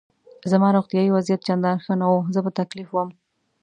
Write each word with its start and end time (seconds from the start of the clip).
زما 0.51 0.67
روغتیایي 0.77 1.13
وضعیت 1.17 1.41
چندان 1.47 1.77
ښه 1.85 1.93
نه 2.01 2.05
و، 2.13 2.15
زه 2.33 2.39
په 2.45 2.51
تکلیف 2.59 2.89
وم. 2.91 3.09